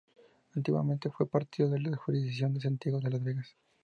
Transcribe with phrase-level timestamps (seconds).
[0.55, 3.55] Antiguamente fue partido de la jurisdicción de Santiago de las Vegas.